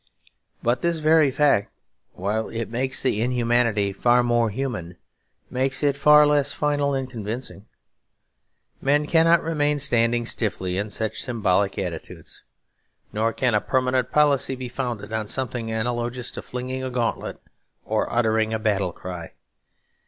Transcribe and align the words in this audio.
But 0.63 0.81
this 0.81 0.97
very 0.97 1.29
fact, 1.29 1.71
while 2.13 2.49
it 2.49 2.71
makes 2.71 3.03
the 3.03 3.21
inhumanity 3.21 3.93
far 3.93 4.23
more 4.23 4.49
human, 4.49 4.97
makes 5.51 5.83
it 5.83 5.95
far 5.95 6.25
less 6.25 6.51
final 6.51 6.95
and 6.95 7.07
convincing. 7.07 7.67
Men 8.81 9.05
cannot 9.05 9.43
remain 9.43 9.77
standing 9.77 10.25
stiffly 10.25 10.75
in 10.75 10.89
such 10.89 11.21
symbolical 11.21 11.85
attitudes; 11.85 12.41
nor 13.13 13.31
can 13.31 13.53
a 13.53 13.61
permanent 13.61 14.11
policy 14.11 14.55
be 14.55 14.69
founded 14.69 15.13
on 15.13 15.27
something 15.27 15.69
analogous 15.69 16.31
to 16.31 16.41
flinging 16.41 16.83
a 16.83 16.89
gauntlet 16.89 17.39
or 17.85 18.11
uttering 18.11 18.55
a 18.55 18.57
battle 18.57 18.93
cry. 18.93 19.33